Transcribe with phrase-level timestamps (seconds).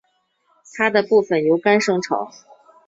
[0.79, 2.27] 它们部分由肝生成。